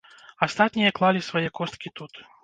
[0.45, 2.23] Астатнія клалі свае косткі тут.